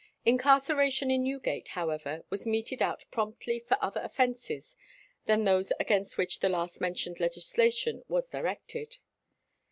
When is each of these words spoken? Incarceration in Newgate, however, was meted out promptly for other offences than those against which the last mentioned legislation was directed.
Incarceration 0.25 1.11
in 1.11 1.21
Newgate, 1.21 1.67
however, 1.67 2.23
was 2.31 2.47
meted 2.47 2.81
out 2.81 3.05
promptly 3.11 3.59
for 3.59 3.77
other 3.81 4.01
offences 4.01 4.75
than 5.27 5.43
those 5.43 5.71
against 5.79 6.17
which 6.17 6.39
the 6.39 6.49
last 6.49 6.81
mentioned 6.81 7.19
legislation 7.19 8.01
was 8.07 8.27
directed. 8.27 8.97